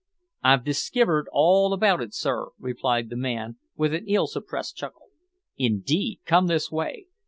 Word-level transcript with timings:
"I've 0.43 0.63
diskivered 0.63 1.27
all 1.31 1.73
about 1.73 2.01
it 2.01 2.11
sir," 2.15 2.47
replied 2.57 3.11
the 3.11 3.15
man, 3.15 3.57
with 3.77 3.93
an 3.93 4.05
ill 4.07 4.25
suppressed 4.25 4.75
chuckle. 4.75 5.09
"Indeed! 5.59 6.21
come 6.25 6.47
this 6.47 6.71
way. 6.71 7.05